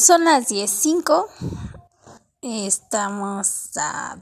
Son 0.00 0.24
las 0.24 0.48
10.05. 0.48 1.26
Estamos 2.40 3.76
a 3.76 4.18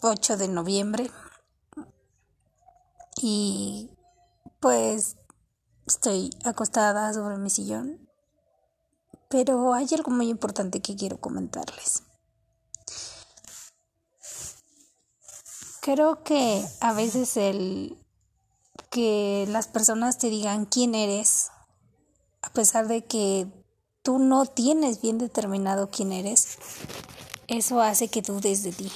8 0.00 0.38
de 0.38 0.48
noviembre. 0.48 1.10
Y 3.20 3.90
pues 4.60 5.18
estoy 5.86 6.30
acostada 6.46 7.12
sobre 7.12 7.36
mi 7.36 7.50
sillón. 7.50 8.08
Pero 9.28 9.74
hay 9.74 9.86
algo 9.92 10.10
muy 10.10 10.30
importante 10.30 10.80
que 10.80 10.96
quiero 10.96 11.20
comentarles. 11.20 12.02
Creo 15.82 16.22
que 16.22 16.66
a 16.80 16.94
veces 16.94 17.36
el 17.36 18.02
que 18.88 19.44
las 19.50 19.66
personas 19.66 20.16
te 20.16 20.30
digan 20.30 20.64
quién 20.64 20.94
eres 20.94 21.50
a 22.40 22.48
pesar 22.50 22.88
de 22.88 23.04
que 23.04 23.65
tú 24.06 24.20
no 24.20 24.46
tienes 24.46 25.00
bien 25.00 25.18
determinado 25.18 25.90
quién 25.90 26.12
eres, 26.12 26.58
eso 27.48 27.80
hace 27.80 28.06
que 28.06 28.22
dudes 28.22 28.62
de 28.62 28.70
ti. 28.70 28.92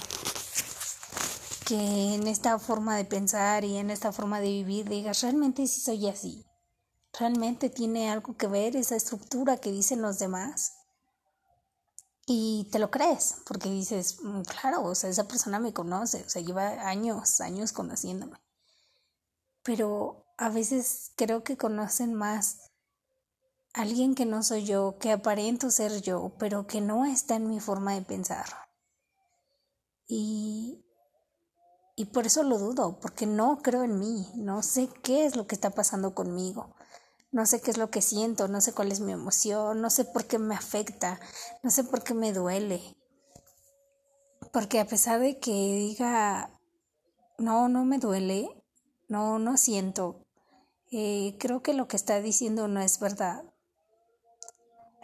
Que 1.66 2.14
en 2.14 2.28
esta 2.28 2.60
forma 2.60 2.96
de 2.96 3.04
pensar 3.04 3.64
y 3.64 3.76
en 3.76 3.90
esta 3.90 4.12
forma 4.12 4.38
de 4.38 4.46
vivir 4.46 4.88
digas, 4.88 5.22
realmente 5.22 5.66
sí 5.66 5.80
soy 5.80 6.06
así. 6.06 6.46
Realmente 7.18 7.70
tiene 7.70 8.08
algo 8.08 8.36
que 8.36 8.46
ver 8.46 8.76
esa 8.76 8.94
estructura 8.94 9.56
que 9.56 9.72
dicen 9.72 10.00
los 10.00 10.20
demás. 10.20 10.74
Y 12.28 12.68
te 12.70 12.78
lo 12.78 12.92
crees, 12.92 13.34
porque 13.46 13.68
dices, 13.68 14.18
mm, 14.22 14.42
claro, 14.42 14.84
o 14.84 14.94
sea, 14.94 15.10
esa 15.10 15.26
persona 15.26 15.58
me 15.58 15.72
conoce, 15.72 16.22
o 16.24 16.30
sea, 16.30 16.40
lleva 16.40 16.88
años, 16.88 17.40
años 17.40 17.72
conociéndome. 17.72 18.40
Pero 19.64 20.24
a 20.38 20.50
veces 20.50 21.10
creo 21.16 21.42
que 21.42 21.56
conocen 21.56 22.14
más 22.14 22.69
alguien 23.72 24.14
que 24.14 24.26
no 24.26 24.42
soy 24.42 24.64
yo, 24.64 24.96
que 24.98 25.12
aparento 25.12 25.70
ser 25.70 26.02
yo, 26.02 26.32
pero 26.38 26.66
que 26.66 26.80
no 26.80 27.04
está 27.04 27.36
en 27.36 27.48
mi 27.48 27.60
forma 27.60 27.94
de 27.94 28.02
pensar. 28.02 28.46
Y, 30.06 30.84
y 31.96 32.06
por 32.06 32.26
eso 32.26 32.42
lo 32.42 32.58
dudo, 32.58 32.98
porque 33.00 33.26
no 33.26 33.62
creo 33.62 33.84
en 33.84 33.98
mí, 33.98 34.26
no 34.34 34.62
sé 34.62 34.88
qué 35.02 35.24
es 35.24 35.36
lo 35.36 35.46
que 35.46 35.54
está 35.54 35.70
pasando 35.70 36.14
conmigo, 36.14 36.74
no 37.30 37.46
sé 37.46 37.60
qué 37.60 37.70
es 37.70 37.78
lo 37.78 37.90
que 37.90 38.02
siento, 38.02 38.48
no 38.48 38.60
sé 38.60 38.72
cuál 38.72 38.90
es 38.90 39.00
mi 39.00 39.12
emoción, 39.12 39.80
no 39.80 39.90
sé 39.90 40.04
por 40.04 40.24
qué 40.24 40.38
me 40.38 40.56
afecta, 40.56 41.20
no 41.62 41.70
sé 41.70 41.84
por 41.84 42.02
qué 42.02 42.14
me 42.14 42.32
duele. 42.32 42.96
Porque 44.52 44.80
a 44.80 44.86
pesar 44.86 45.20
de 45.20 45.38
que 45.38 45.52
diga, 45.52 46.58
no, 47.38 47.68
no 47.68 47.84
me 47.84 47.98
duele, 47.98 48.48
no, 49.08 49.38
no 49.38 49.56
siento, 49.56 50.26
eh, 50.90 51.36
creo 51.38 51.62
que 51.62 51.72
lo 51.72 51.86
que 51.86 51.96
está 51.96 52.20
diciendo 52.20 52.66
no 52.66 52.80
es 52.80 52.98
verdad 52.98 53.44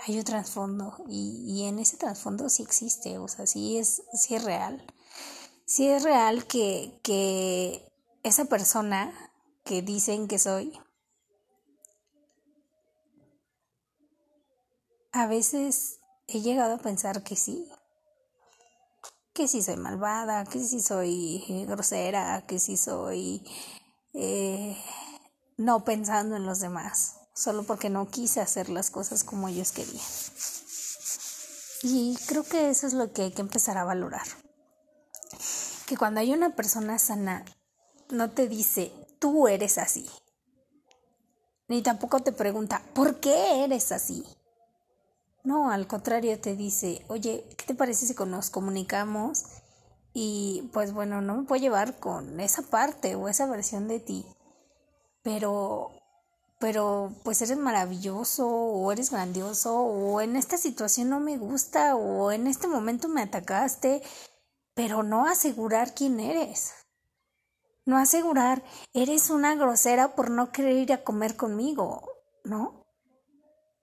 hay 0.06 0.18
un 0.18 0.24
trasfondo 0.24 0.96
y, 1.08 1.44
y, 1.48 1.64
en 1.64 1.80
ese 1.80 1.96
trasfondo 1.96 2.48
sí 2.48 2.62
existe, 2.62 3.18
o 3.18 3.26
sea, 3.26 3.46
sí 3.46 3.76
es, 3.76 4.02
sí 4.14 4.36
es 4.36 4.44
real. 4.44 4.84
Sí 5.64 5.88
es 5.88 6.04
real 6.04 6.46
que, 6.46 7.00
que 7.02 7.92
esa 8.22 8.44
persona 8.44 9.12
que 9.64 9.82
dicen 9.82 10.28
que 10.28 10.38
soy, 10.38 10.78
a 15.10 15.26
veces 15.26 15.98
he 16.28 16.40
llegado 16.40 16.76
a 16.76 16.78
pensar 16.78 17.24
que 17.24 17.34
sí, 17.34 17.68
que 19.32 19.48
sí 19.48 19.60
soy 19.60 19.76
malvada, 19.76 20.44
que 20.44 20.60
sí 20.60 20.80
soy 20.80 21.44
eh, 21.48 21.66
grosera, 21.66 22.46
que 22.46 22.60
sí 22.60 22.76
soy 22.76 23.44
eh, 24.14 24.76
no 25.56 25.84
pensando 25.84 26.36
en 26.36 26.46
los 26.46 26.60
demás 26.60 27.25
solo 27.36 27.64
porque 27.64 27.90
no 27.90 28.08
quise 28.08 28.40
hacer 28.40 28.70
las 28.70 28.90
cosas 28.90 29.22
como 29.22 29.48
ellos 29.48 29.70
querían. 29.70 30.02
Y 31.82 32.16
creo 32.26 32.42
que 32.42 32.70
eso 32.70 32.86
es 32.86 32.94
lo 32.94 33.12
que 33.12 33.22
hay 33.22 33.30
que 33.30 33.42
empezar 33.42 33.76
a 33.76 33.84
valorar. 33.84 34.26
Que 35.86 35.96
cuando 35.96 36.20
hay 36.20 36.32
una 36.32 36.56
persona 36.56 36.98
sana, 36.98 37.44
no 38.08 38.30
te 38.30 38.48
dice, 38.48 38.90
tú 39.18 39.46
eres 39.48 39.76
así. 39.76 40.08
Ni 41.68 41.82
tampoco 41.82 42.20
te 42.20 42.32
pregunta, 42.32 42.82
¿por 42.94 43.20
qué 43.20 43.64
eres 43.64 43.92
así? 43.92 44.24
No, 45.44 45.70
al 45.70 45.86
contrario, 45.86 46.40
te 46.40 46.56
dice, 46.56 47.04
oye, 47.08 47.44
¿qué 47.56 47.66
te 47.66 47.74
parece 47.74 48.06
si 48.06 48.14
nos 48.24 48.50
comunicamos? 48.50 49.44
Y 50.12 50.70
pues 50.72 50.92
bueno, 50.92 51.20
no 51.20 51.36
me 51.36 51.42
puedo 51.42 51.60
llevar 51.60 51.98
con 51.98 52.40
esa 52.40 52.62
parte 52.62 53.14
o 53.14 53.28
esa 53.28 53.46
versión 53.46 53.86
de 53.86 54.00
ti, 54.00 54.24
pero 55.22 55.92
pero 56.58 57.12
pues 57.22 57.42
eres 57.42 57.58
maravilloso 57.58 58.48
o 58.48 58.90
eres 58.92 59.10
grandioso 59.10 59.78
o 59.78 60.20
en 60.20 60.36
esta 60.36 60.56
situación 60.56 61.10
no 61.10 61.20
me 61.20 61.36
gusta 61.36 61.96
o 61.96 62.32
en 62.32 62.46
este 62.46 62.66
momento 62.66 63.08
me 63.08 63.22
atacaste, 63.22 64.02
pero 64.74 65.02
no 65.02 65.26
asegurar 65.26 65.94
quién 65.94 66.20
eres. 66.20 66.72
No 67.84 67.98
asegurar, 67.98 68.64
eres 68.94 69.30
una 69.30 69.54
grosera 69.54 70.16
por 70.16 70.30
no 70.30 70.50
querer 70.50 70.76
ir 70.76 70.92
a 70.92 71.04
comer 71.04 71.36
conmigo, 71.36 72.02
¿no? 72.42 72.84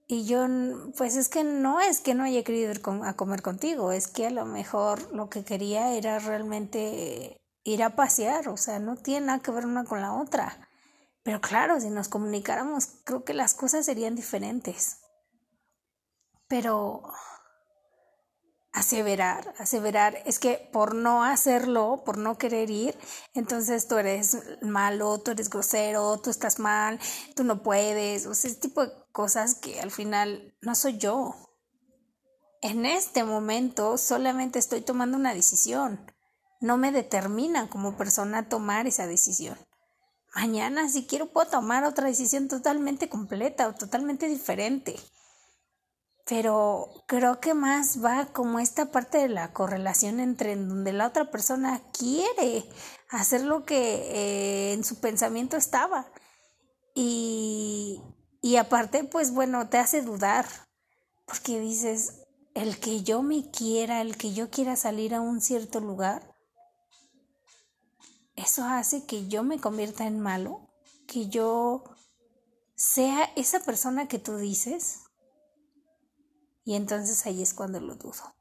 Y 0.08 0.26
yo, 0.26 0.46
pues 0.98 1.16
es 1.16 1.30
que 1.30 1.44
no 1.46 1.80
es 1.80 2.02
que 2.02 2.14
no 2.14 2.24
haya 2.24 2.44
querido 2.44 2.72
ir 2.72 2.82
a 3.04 3.14
comer 3.14 3.42
contigo, 3.42 3.94
es 3.94 4.08
que 4.08 4.28
a 4.28 4.32
lo 4.32 4.46
mejor 4.46 5.12
lo 5.14 5.30
que 5.30 5.46
quería 5.46 5.94
era 5.94 6.20
realmente 6.20 7.38
ir 7.64 7.84
a 7.84 7.96
pasear, 7.96 8.50
o 8.50 8.58
sea, 8.58 8.80
no 8.80 8.98
tiene 8.98 9.28
nada 9.28 9.40
que 9.40 9.52
ver 9.52 9.66
una 9.66 9.86
con 9.86 10.02
la 10.02 10.14
otra. 10.14 10.70
Pero 11.24 11.40
claro, 11.40 11.80
si 11.80 11.90
nos 11.90 12.10
comunicáramos, 12.10 12.88
creo 13.06 13.24
que 13.24 13.34
las 13.34 13.54
cosas 13.54 13.86
serían 13.86 14.16
diferentes. 14.16 15.00
Pero 16.48 17.02
aseverar, 18.74 19.54
aseverar, 19.58 20.22
es 20.26 20.40
que 20.40 20.70
por 20.74 20.96
no 20.96 21.24
hacerlo, 21.24 22.04
por 22.06 22.18
no 22.18 22.38
querer 22.38 22.70
ir, 22.70 22.98
entonces 23.34 23.88
tú 23.88 23.98
eres 23.98 24.38
malo, 24.62 25.20
tú 25.20 25.32
eres 25.32 25.50
grosero, 25.50 26.20
tú 26.20 26.30
estás 26.30 26.60
mal, 26.60 27.00
tú 27.36 27.44
no 27.44 27.64
puedes, 27.64 28.26
o 28.26 28.34
sea, 28.34 28.52
ese 28.52 28.60
tipo 28.60 28.86
de 28.86 28.92
cosas 29.12 29.56
que 29.56 29.80
al 29.80 29.92
final 29.92 30.58
no 30.62 30.76
soy 30.76 30.98
yo. 30.98 31.36
En 32.62 32.86
este 32.86 33.24
momento 33.24 33.98
solamente 33.98 34.60
estoy 34.60 34.82
tomando 34.82 35.18
una 35.18 35.34
decisión, 35.34 36.12
no 36.60 36.78
me 36.78 36.92
determina 36.92 37.70
como 37.70 37.96
persona 37.96 38.50
tomar 38.50 38.88
esa 38.88 39.06
decisión 39.08 39.58
mañana 40.36 40.90
si 40.90 41.06
quiero 41.06 41.32
puedo 41.32 41.50
tomar 41.50 41.84
otra 41.84 42.08
decisión 42.08 42.48
totalmente 42.48 43.10
completa 43.10 43.68
o 43.68 43.74
totalmente 43.74 44.28
diferente. 44.28 44.96
Pero 46.26 46.90
creo 47.08 47.40
que 47.42 47.54
más 47.54 48.04
va 48.04 48.28
como 48.28 48.60
esta 48.60 48.92
parte 48.92 49.18
de 49.18 49.30
la 49.30 49.52
correlación 49.52 50.20
entre 50.20 50.54
en 50.54 50.70
donde 50.70 50.94
la 50.94 51.08
otra 51.08 51.30
persona 51.30 51.82
quiere 51.92 52.66
hacer 53.10 53.42
lo 53.42 53.66
que 53.66 53.78
eh, 53.78 54.74
en 54.74 54.86
su 54.86 55.02
pensamiento 55.02 55.58
estaba. 55.58 56.08
Y, 56.96 58.02
y 58.42 58.56
aparte, 58.56 59.04
pues 59.04 59.34
bueno, 59.34 59.68
te 59.68 59.80
hace 59.80 60.02
dudar, 60.02 60.46
porque 61.26 61.60
dices, 61.60 62.24
el 62.54 62.80
que 62.80 63.04
yo 63.04 63.22
me 63.22 63.50
quiera, 63.52 64.02
el 64.02 64.16
que 64.16 64.34
yo 64.34 64.50
quiera 64.50 64.76
salir 64.76 65.14
a 65.16 65.22
un 65.22 65.42
cierto 65.42 65.80
lugar, 65.80 66.33
eso 68.44 68.64
hace 68.66 69.06
que 69.06 69.28
yo 69.28 69.44
me 69.44 69.60
convierta 69.60 70.06
en 70.06 70.20
malo, 70.20 70.70
que 71.08 71.28
yo 71.28 71.84
sea 72.76 73.24
esa 73.36 73.60
persona 73.62 74.08
que 74.08 74.20
tú 74.20 74.38
dices. 74.38 75.00
Y 76.66 76.76
entonces 76.76 77.26
ahí 77.26 77.42
es 77.42 77.54
cuando 77.54 77.80
lo 77.80 77.96
dudo. 77.96 78.36